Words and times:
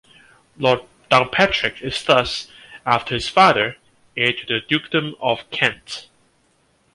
Lord 0.57 0.79
Downpatrick 1.11 1.83
is 1.83 2.03
thus, 2.03 2.47
after 2.87 3.13
his 3.13 3.29
father, 3.29 3.77
heir 4.17 4.33
to 4.33 4.45
the 4.47 4.59
Dukedom 4.59 5.13
of 5.19 5.47
Kent. 5.51 6.07